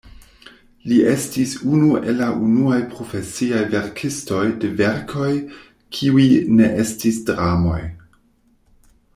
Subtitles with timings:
[0.91, 5.31] Li estis unu el la unuaj profesiaj verkistoj de verkoj
[5.99, 6.27] kiuj
[6.59, 7.81] ne estis dramoj.